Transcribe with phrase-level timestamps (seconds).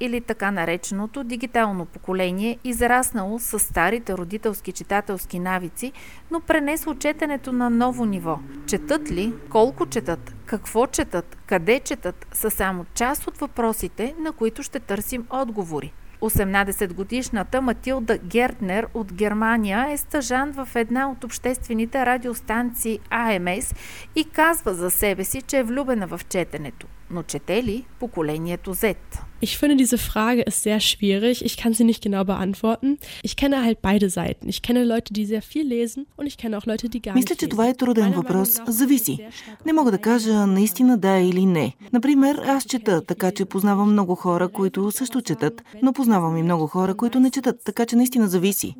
[0.00, 5.92] или така нареченото дигитално поколение, израснало с старите родителски читателски навици,
[6.30, 8.38] но пренесло четенето на ново ниво.
[8.66, 9.32] Четат ли?
[9.50, 10.34] Колко четат?
[10.46, 11.36] Какво четат?
[11.46, 12.26] Къде четат?
[12.32, 15.92] Са само част от въпросите, на които ще търсим отговори.
[16.20, 23.74] 18-годишната Матилда Гертнер от Германия е стъжан в една от обществените радиостанции АМС
[24.16, 26.86] и казва за себе си, че е влюбена в четенето.
[27.10, 28.96] Но чете ли поколението Z?
[29.42, 31.44] Ich finde, diese Frage ist sehr schwierig.
[31.44, 32.98] Ich kann sie nicht genau beantworten.
[33.22, 34.48] Ich kenne halt beide Seiten.
[34.48, 37.36] Ich kenne Leute, die sehr viel lesen und ich kenne auch Leute, die gar Мисля,
[37.36, 38.48] че това е труден въпрос.
[38.66, 39.18] Зависи.
[39.66, 41.74] Не мога да кажа наистина да или не.
[41.92, 46.66] Например, аз чета, така че познавам много хора, които също четат, но познавам и много
[46.66, 48.74] хора, които не четат, така че наистина зависи.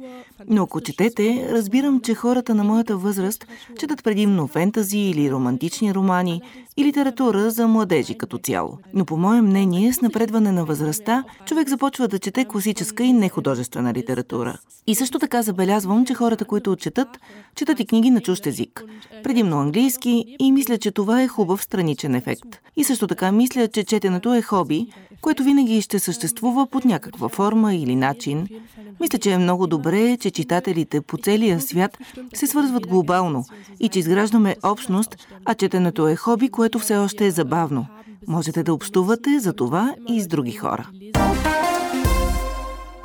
[0.49, 3.47] Но ако четете, разбирам, че хората на моята възраст
[3.79, 6.43] четат предимно фентази или романтични романи
[6.77, 8.79] и литература за младежи като цяло.
[8.95, 13.95] Но по мое мнение, с напредване на възрастта, човек започва да чете класическа и нехудожествена
[13.95, 14.59] литература.
[14.87, 17.09] И също така забелязвам, че хората, които четат,
[17.55, 18.85] четат и книги на чужд език.
[19.23, 22.61] Предимно английски и мисля, че това е хубав страничен ефект.
[22.77, 24.87] И също така мисля, че четенето е хоби,
[25.21, 28.49] което винаги ще съществува под някаква форма или начин.
[29.01, 31.99] Мисля, че е много добре, че читателите по целия свят
[32.35, 33.45] се свързват глобално
[33.81, 37.87] и че изграждаме общност, а четенето е хоби, което все още е забавно.
[38.29, 40.91] Можете да общувате за това и с други хора.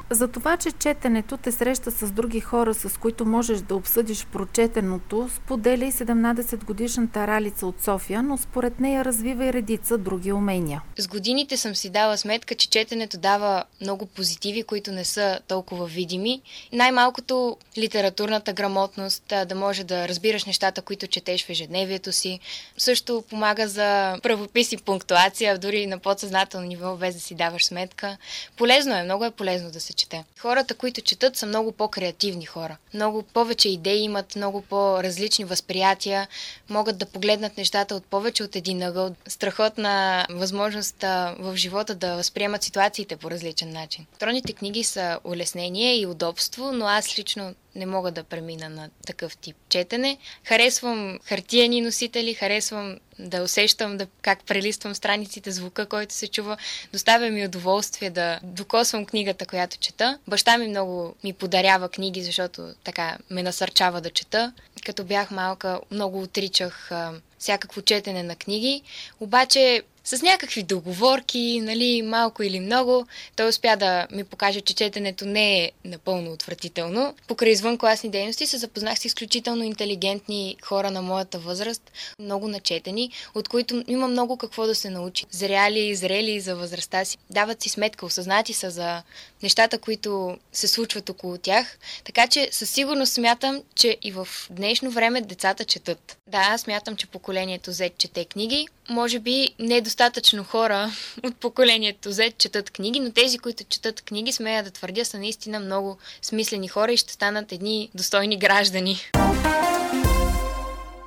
[0.10, 5.30] За това, че четенето те среща с други хора, с които можеш да обсъдиш прочетеното,
[5.36, 10.82] споделя и 17-годишната Ралица от София, но според нея развива и редица други умения.
[10.98, 15.86] С годините съм си дала сметка, че четенето дава много позитиви, които не са толкова
[15.86, 16.42] видими.
[16.72, 22.40] Най-малкото литературната грамотност, да може да разбираш нещата, които четеш в ежедневието си.
[22.78, 28.18] Също помага за правопис и пунктуация, дори на подсъзнателно ниво, без да си даваш сметка.
[28.58, 30.24] Полезно е, много е полезно да се чете.
[30.40, 32.78] Хората, които четат, са много по-креативни хора.
[32.94, 36.28] Много повече идеи имат, много по-различни възприятия,
[36.70, 39.16] могат да погледнат нещата от повече от един ъгъл.
[39.28, 41.02] Страхотна възможност
[41.40, 44.06] в живота да възприемат ситуациите по различен начин.
[44.10, 49.38] Електронните книги са улеснение и удобство, но аз лично не мога да премина на такъв
[49.38, 50.18] тип четене.
[50.44, 56.58] Харесвам хартияни носители, харесвам да усещам да, как прелиствам страниците, звука, който се чува.
[56.94, 60.20] Доставя ми удоволствие да докосвам книгата, която чета.
[60.28, 64.54] Баща ми много ми подарява книги, защото така ме насърчава да чета.
[64.86, 68.82] Като бях малка, много отричах а, всякакво четене на книги,
[69.20, 75.26] обаче с някакви договорки, нали, малко или много, той успя да ми покаже, че четенето
[75.26, 77.16] не е напълно отвратително.
[77.28, 83.50] Покрай извънкласни дейности се запознах с изключително интелигентни хора на моята възраст, много начетени, от
[83.50, 85.26] които има много какво да се научи.
[85.32, 87.18] Зряли зрели за възрастта си.
[87.30, 89.04] Дават си сметка, осъзнати са за
[89.44, 91.78] нещата, които се случват около тях.
[92.04, 96.18] Така че със сигурност смятам, че и в днешно време децата четат.
[96.28, 98.68] Да, смятам, че поколението Z чете книги.
[98.90, 99.50] Може би
[99.96, 100.92] недостатъчно хора
[101.24, 105.60] от поколението Z четат книги, но тези, които четат книги, смея да твърдя, са наистина
[105.60, 108.98] много смислени хора и ще станат едни достойни граждани.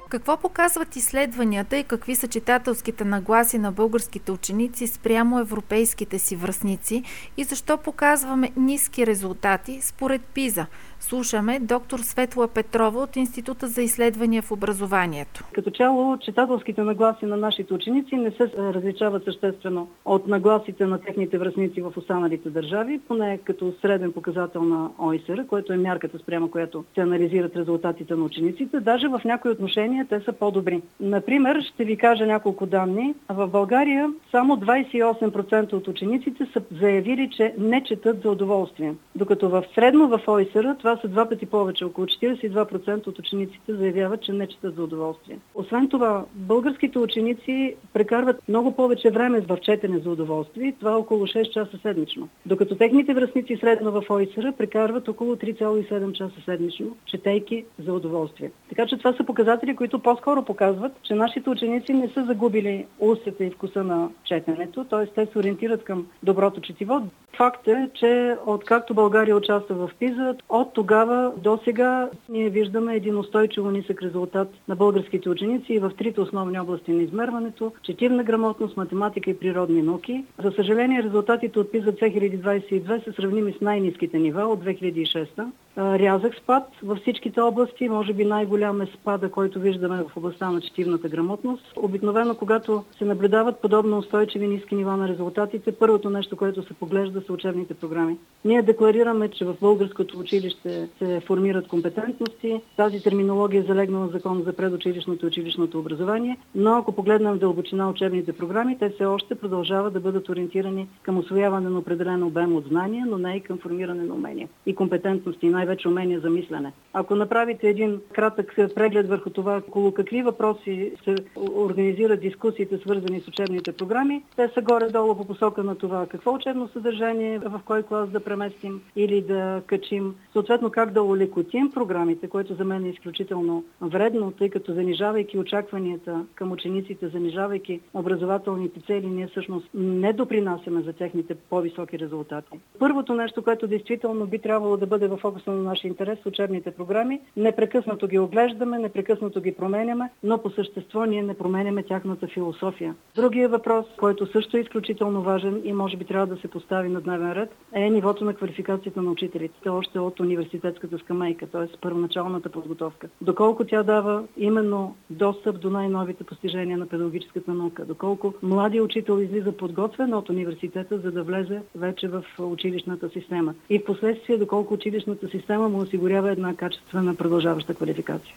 [0.09, 7.03] Какво показват изследванията и какви са читателските нагласи на българските ученици спрямо европейските си връзници
[7.37, 10.67] и защо показваме ниски резултати според ПИЗа?
[11.01, 15.45] Слушаме доктор Светла Петрова от Института за изследвания в образованието.
[15.53, 21.39] Като цяло, читателските нагласи на нашите ученици не се различават съществено от нагласите на техните
[21.39, 26.85] връзници в останалите държави, поне като среден показател на ОИСР, което е мярката спрямо която
[26.95, 28.81] се анализират резултатите на учениците.
[28.81, 30.83] Даже в някои отношения те са по-добри.
[31.01, 33.15] Например, ще ви кажа няколко данни.
[33.29, 38.95] В България само 28% от учениците са заявили, че не четат за удоволствие.
[39.15, 41.85] Докато в средно в ОИСР това са два пъти повече.
[41.85, 45.39] Около 42% от учениците заявяват, че не четат за удоволствие.
[45.55, 50.75] Освен това, българските ученици прекарват много повече време в четене за удоволствие.
[50.81, 52.29] Това е около 6 часа седмично.
[52.47, 58.51] Докато техните връзници средно в ОИСР прекарват около 3,7 часа седмично, четейки за удоволствие.
[58.69, 63.45] Така че това са показатели, които по-скоро показват, че нашите ученици не са загубили устата
[63.45, 65.07] и вкуса на четенето, т.е.
[65.07, 67.03] те се ориентират към доброто четиво.
[67.37, 73.19] Факт е, че откакто България участва в ПИЗа, от тогава до сега ние виждаме един
[73.19, 78.77] устойчиво нисък резултат на българските ученици и в трите основни области на измерването– четивна грамотност,
[78.77, 80.25] математика и природни науки.
[80.45, 85.47] За съжаление, резултатите от ПИЗа 2022 са сравними с най-низките нива от 2006
[85.79, 87.89] рязък спад във всичките области.
[87.89, 91.73] Може би най-голям е спада, който виждаме в областта на четивната грамотност.
[91.77, 97.23] Обикновено, когато се наблюдават подобно устойчиви ниски нива на резултатите, първото нещо, което се поглежда
[97.27, 98.17] са учебните програми.
[98.45, 102.61] Ние декларираме, че в българското училище се формират компетентности.
[102.77, 107.39] Тази терминология е залегнала в закон за предучилищното и училищното образование, но ако погледнем в
[107.39, 112.57] дълбочина учебните програми, те все още продължават да бъдат ориентирани към освояване на определен обем
[112.57, 116.73] от знания, но не и към формиране на умения и компетентности, най-вече умения за мислене.
[116.93, 123.29] Ако направите един кратък преглед върху това, около какви въпроси се организират дискусиите, свързани с
[123.29, 128.11] учебните програми, те са горе-долу по посока на това какво учебно съдържание, в кой клас
[128.11, 133.65] да преместим или да качим, съответно как да улекотим програмите, което за мен е изключително
[133.81, 140.93] вредно, тъй като занижавайки очакванията към учениците, занижавайки образователните цели, ние всъщност не допринасяме за
[140.93, 142.61] техните по-високи резултати.
[142.79, 147.21] Първото нещо, което действително би трябвало да бъде в фокуса на нашия интерес учебните програми.
[147.37, 152.95] Непрекъснато ги оглеждаме, непрекъснато ги променяме, но по същество ние не променяме тяхната философия.
[153.15, 157.01] Другия въпрос, който също е изключително важен и може би трябва да се постави на
[157.01, 161.77] дневен ред, е нивото на квалификацията на учителите, още от университетската скамейка, т.е.
[161.81, 163.09] първоначалната подготовка.
[163.21, 169.53] Доколко тя дава именно достъп до най-новите постижения на педагогическата наука, доколко младия учител излиза
[169.53, 173.55] подготвен от университета, за да влезе вече в училищната система.
[173.71, 178.35] И в последствие, доколко училищната система система му осигурява една качествена продължаваща квалификация.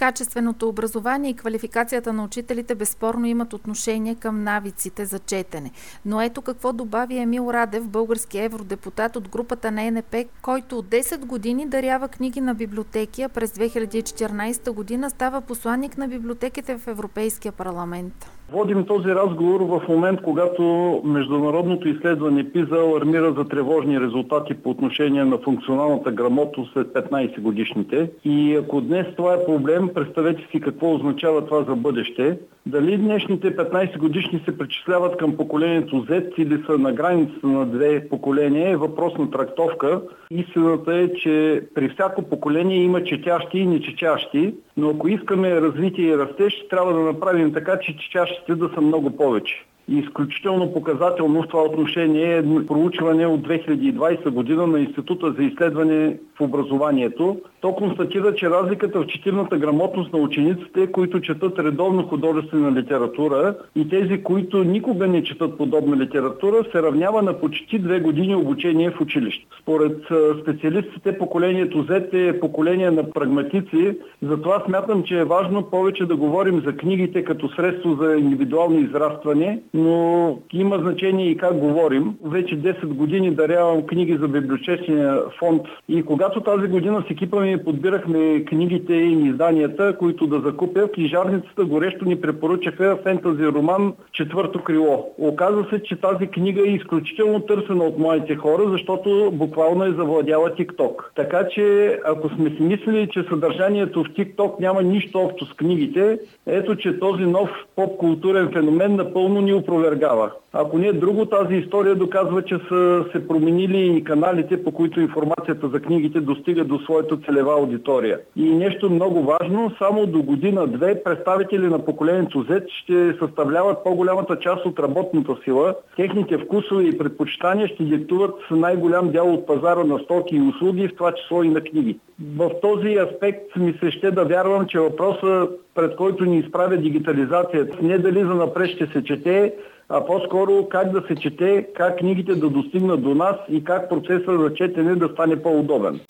[0.00, 5.70] Качественото образование и квалификацията на учителите безспорно имат отношение към навиците за четене.
[6.04, 11.24] Но ето какво добави Емил Радев, български евродепутат от групата на НП, който от 10
[11.24, 17.52] години дарява книги на библиотеки, а през 2014 година става посланник на библиотеките в Европейския
[17.52, 18.30] парламент.
[18.52, 20.62] Водим този разговор в момент, когато
[21.04, 28.10] международното изследване ПИЗа алармира за тревожни резултати по отношение на функционалната грамотност след 15 годишните.
[28.24, 32.38] И ако днес това е проблем, представете си какво означава това за бъдеще.
[32.66, 38.08] Дали днешните 15 годишни се причисляват към поколението Z или са на границата на две
[38.08, 40.00] поколения е въпрос на трактовка.
[40.30, 46.18] Истината е, че при всяко поколение има четящи и нечетящи, но ако искаме развитие и
[46.18, 49.64] растеж, трябва да направим така, че четящите да са много повече.
[49.88, 56.16] И изключително показателно в това отношение е проучване от 2020 година на Института за изследване
[56.38, 57.40] в образованието.
[57.60, 63.88] То констатира, че разликата в четирната грамотност на учениците, които четат редовно художествена литература и
[63.88, 69.00] тези, които никога не четат подобна литература, се равнява на почти две години обучение в
[69.00, 69.46] училище.
[69.62, 69.98] Според
[70.42, 76.62] специалистите поколението Z е поколение на прагматици, затова смятам, че е важно повече да говорим
[76.66, 82.14] за книгите като средство за индивидуално израстване, но има значение и как говорим.
[82.24, 87.49] Вече 10 години дарявам книги за библиотечния фонд и когато тази година с екипа ми
[87.58, 95.06] подбирахме книгите и изданията, които да закупя, книжарницата горещо ни препоръчаха фентази роман Четвърто крило.
[95.18, 100.50] Оказва се, че тази книга е изключително търсена от моите хора, защото буквално е завладяла
[100.50, 100.94] TikTok.
[101.16, 106.18] Така че, ако сме си мислили, че съдържанието в TikTok няма нищо общо с книгите,
[106.46, 110.30] ето, че този нов поп-културен феномен напълно ни опровергава.
[110.52, 115.00] Ако не е друго, тази история доказва, че са се променили и каналите, по които
[115.00, 118.18] информацията за книгите достига до своята целева аудитория.
[118.36, 124.66] И нещо много важно, само до година-две представители на поколението Z ще съставляват по-голямата част
[124.66, 125.74] от работната сила.
[125.96, 130.96] Техните вкусове и предпочитания ще диктуват най-голям дял от пазара на стоки и услуги, в
[130.96, 131.98] това число и на книги.
[132.36, 137.76] В този аспект ми се ще да вярвам, че въпросът, пред който ни изправя дигитализацията,
[137.82, 139.54] не дали за напред ще се чете,
[139.88, 144.40] а по-скоро как да се чете, как книгите да достигнат до нас и как процесът
[144.40, 146.00] за четене да стане по-удобен.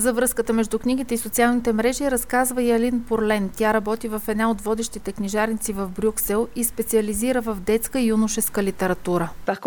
[0.00, 3.50] За връзката между книгите и социалните мрежи разказва и Алин Порлен.
[3.56, 8.62] Тя работи в една от водещите книжарници в Брюксел и специализира в детска и юношеска
[8.62, 9.30] литература.
[9.46, 9.58] Euh,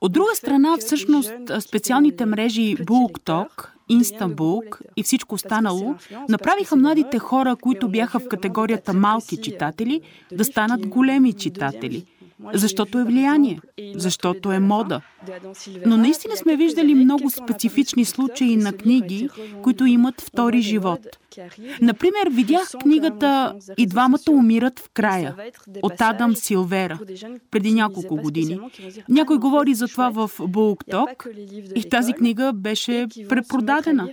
[0.00, 5.94] от друга страна, всъщност, специалните мрежи BookTok Инстанбулк и всичко останало
[6.28, 10.00] направиха младите хора, които бяха в категорията малки читатели,
[10.32, 12.04] да станат големи читатели.
[12.52, 13.60] Защото е влияние,
[13.96, 15.00] защото е мода.
[15.86, 19.28] Но наистина сме виждали много специфични случаи на книги,
[19.62, 21.00] които имат втори живот.
[21.80, 25.36] Например, видях книгата И двамата умират в края
[25.82, 26.98] от Адам Силвера
[27.50, 28.58] преди няколко години.
[29.08, 31.38] Някой говори за това в BookTok
[31.74, 34.08] и тази книга беше препродадена.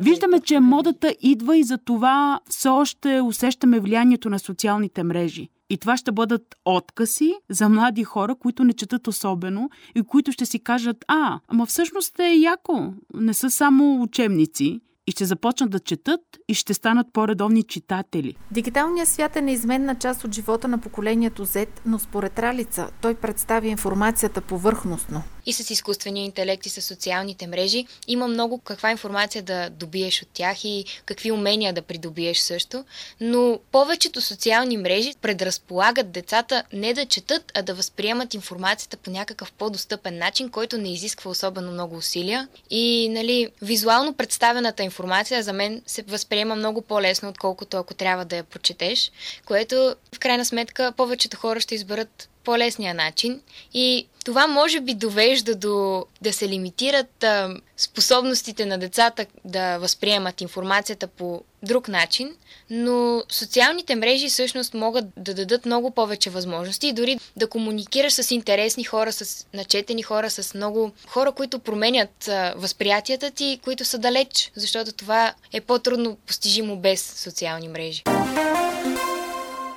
[0.00, 5.48] Виждаме, че модата идва и за това все още усещаме влиянието на социалните мрежи.
[5.70, 10.46] И това ще бъдат откази за млади хора, които не четат особено и които ще
[10.46, 15.80] си кажат, а, ама всъщност е яко, не са само учебници и ще започнат да
[15.80, 18.36] четат и ще станат по-редовни читатели.
[18.50, 23.66] Дигиталният свят е неизменна част от живота на поколението Z, но според Ралица той представя
[23.66, 27.86] информацията повърхностно и с изкуствения интелект и с социалните мрежи.
[28.06, 32.84] Има много каква информация да добиеш от тях и какви умения да придобиеш също,
[33.20, 39.52] но повечето социални мрежи предразполагат децата не да четат, а да възприемат информацията по някакъв
[39.52, 42.48] по-достъпен начин, който не изисква особено много усилия.
[42.70, 48.36] И, нали, визуално представената информация за мен се възприема много по-лесно, отколкото ако трябва да
[48.36, 49.12] я прочетеш,
[49.46, 53.40] което в крайна сметка повечето хора ще изберат по-лесния начин
[53.74, 60.40] и това може би довежда до да се лимитират а, способностите на децата да възприемат
[60.40, 62.36] информацията по друг начин,
[62.70, 68.30] но социалните мрежи всъщност могат да дадат много повече възможности и дори да комуникираш с
[68.30, 73.98] интересни хора, с начетени хора, с много хора, които променят а, възприятията ти, които са
[73.98, 78.02] далеч, защото това е по-трудно постижимо без социални мрежи.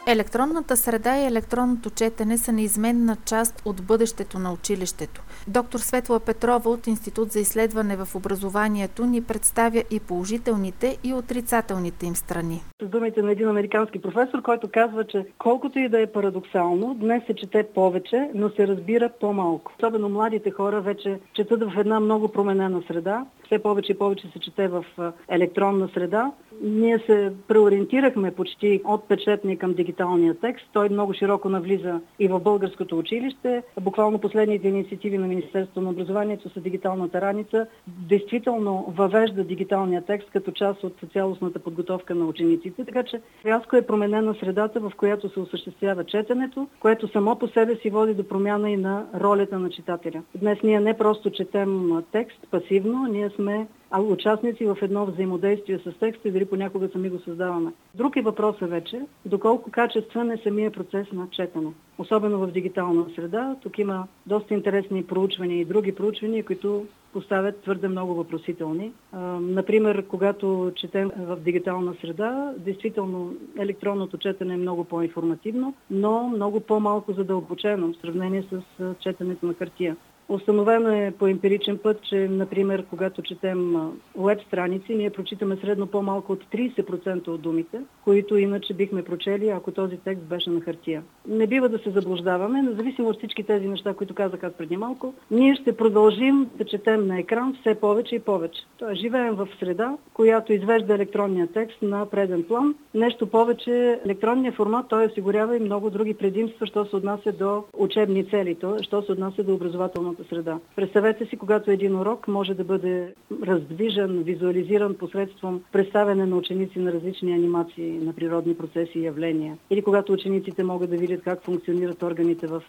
[0.07, 5.21] Електронната среда и електронното четене са неизменна част от бъдещето на училището.
[5.47, 12.05] Доктор Светла Петрова от Институт за изследване в образованието ни представя и положителните и отрицателните
[12.05, 12.63] им страни.
[12.81, 17.24] С думите на един американски професор, който казва, че колкото и да е парадоксално, днес
[17.27, 19.71] се чете повече, но се разбира по-малко.
[19.79, 23.25] Особено младите хора вече четат в една много променена среда.
[23.45, 24.85] Все повече и повече се чете в
[25.29, 26.31] електронна среда.
[26.63, 30.65] Ние се преориентирахме почти от печетния към дигиталния текст.
[30.73, 33.63] Той много широко навлиза и в българското училище.
[33.81, 40.51] Буквално последните инициативи на Министерството на образованието с дигиталната раница действително въвежда дигиталния текст като
[40.51, 42.85] част от цялостната подготовка на учениците.
[42.85, 47.75] Така че рязко е променена средата, в която се осъществява четенето, което само по себе
[47.75, 50.23] си води до промяна и на ролята на читателя.
[50.35, 53.68] Днес ние не просто четем текст пасивно, ние сме
[54.00, 57.74] участници в едно взаимодействие с текста и дори понякога сами го създаваме.
[57.96, 61.74] Друг е въпросът вече, доколко качествен е самия процес на четене.
[61.98, 63.56] Особено в дигитална среда.
[63.63, 68.92] Тук има доста интересни проучвания и други проучвания, които поставят твърде много въпросителни.
[69.39, 77.13] Например, когато четем в дигитална среда, действително електронното четене е много по-информативно, но много по-малко
[77.13, 78.62] задълбочено в сравнение с
[79.00, 79.96] четенето на хартия.
[80.29, 83.75] Установено е по емпиричен път, че, например, когато четем
[84.17, 89.72] веб страници, ние прочитаме средно по-малко от 30% от думите, които иначе бихме прочели, ако
[89.72, 91.03] този текст беше на хартия.
[91.27, 95.13] Не бива да се заблуждаваме, независимо от всички тези неща, които казах аз преди малко,
[95.32, 98.62] ние ще продължим да четем на екран все повече и повече.
[98.77, 102.75] Тоест, живеем в среда, която извежда електронния текст на преден план.
[102.94, 108.24] Нещо повече, електронния формат той осигурява и много други предимства, що се отнася до учебни
[108.24, 110.60] цели, що се отнася до образователно околната среда.
[110.75, 116.93] Представете си, когато един урок може да бъде раздвижен, визуализиран посредством представяне на ученици на
[116.93, 119.57] различни анимации на природни процеси и явления.
[119.69, 122.63] Или когато учениците могат да видят как функционират органите в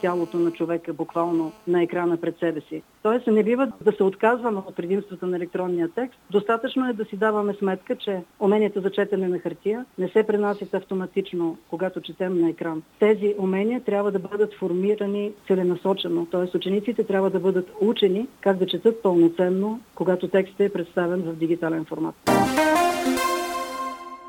[0.00, 2.82] тялото на човека, буквално на екрана пред себе си.
[3.02, 6.18] Тоест не бива да се отказваме от предимствата на електронния текст.
[6.30, 10.74] Достатъчно е да си даваме сметка, че уменията за четене на хартия не се пренасят
[10.74, 12.82] автоматично, когато четем на екран.
[12.98, 18.66] Тези умения трябва да бъдат формирани целенасочено, т.е учениците трябва да бъдат учени как да
[18.66, 22.14] четат пълноценно, когато текстът е представен в дигитален формат.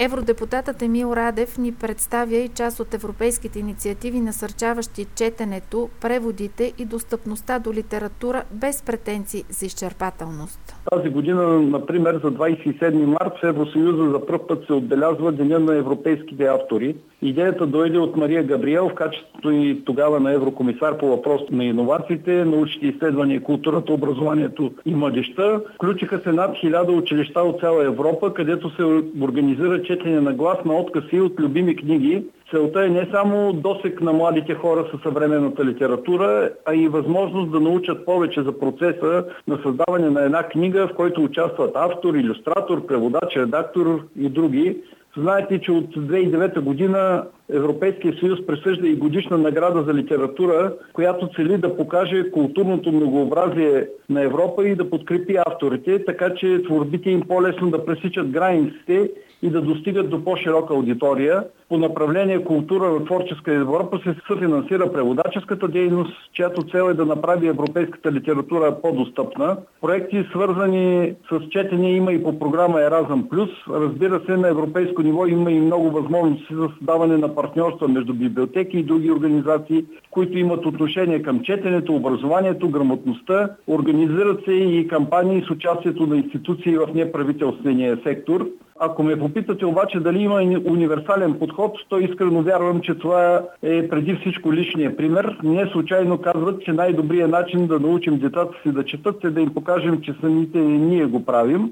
[0.03, 7.59] Евродепутатът Емил Радев ни представя и част от европейските инициативи, насърчаващи четенето, преводите и достъпността
[7.59, 10.75] до литература без претенции за изчерпателност.
[10.91, 15.75] Тази година, например, за 27 март в Евросъюза за първ път се отбелязва Деня на
[15.75, 16.95] европейските автори.
[17.21, 22.45] Идеята дойде от Мария Габриел в качеството и тогава на еврокомисар по въпрос на иновациите,
[22.45, 25.61] научните изследвания, културата, образованието и младеща.
[25.75, 28.83] Включиха се над хиляда училища от цяла Европа, където се
[29.21, 32.23] организира четене на глас на откази от любими книги.
[32.51, 37.59] Целта е не само досек на младите хора със съвременната литература, а и възможност да
[37.59, 43.35] научат повече за процеса на създаване на една книга, в който участват автор, иллюстратор, преводач,
[43.37, 44.77] редактор и други.
[45.17, 51.57] Знаете, че от 2009 година Европейския съюз присъжда и годишна награда за литература, която цели
[51.57, 57.69] да покаже културното многообразие на Европа и да подкрепи авторите, така че творбите им по-лесно
[57.69, 59.09] да пресичат границите
[59.43, 61.43] и да достигат до по-широка аудитория.
[61.69, 67.47] По направление култура в творческа Европа се съфинансира преводаческата дейност, чиято цел е да направи
[67.47, 69.57] европейската литература по-достъпна.
[69.81, 73.49] Проекти свързани с четене има и по програма Еразъм Плюс.
[73.69, 78.77] Разбира се, на европейско ниво има и много възможности за създаване на партньорства между библиотеки
[78.77, 83.49] и други организации, които имат отношение към четенето, образованието, грамотността.
[83.67, 88.47] Организират се и кампании с участието на институции в неправителствения сектор.
[88.79, 94.15] Ако ме попитате обаче дали има универсален подход, то искрено вярвам, че това е преди
[94.15, 95.37] всичко личния пример.
[95.43, 99.53] Не случайно казват, че най-добрият начин да научим децата си да четат е да им
[99.53, 101.71] покажем, че самите ние го правим.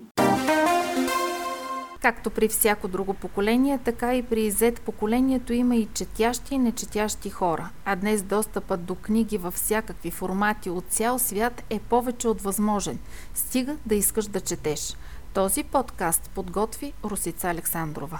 [2.09, 7.29] Както при всяко друго поколение, така и при Z поколението има и четящи и нечетящи
[7.29, 7.69] хора.
[7.85, 12.99] А днес достъпът до книги във всякакви формати от цял свят е повече от възможен.
[13.33, 14.97] Стига да искаш да четеш.
[15.33, 18.19] Този подкаст подготви Русица Александрова.